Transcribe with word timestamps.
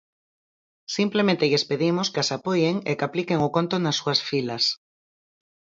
Simplemente 0.97 1.49
lles 1.51 1.67
pedimos 1.69 2.07
que 2.13 2.19
as 2.23 2.29
apoien 2.37 2.75
e 2.89 2.91
que 2.97 3.05
apliquen 3.07 3.39
o 3.47 3.49
conto 3.55 3.75
nas 3.79 3.95
súas 4.01 4.19
filas. 4.29 4.63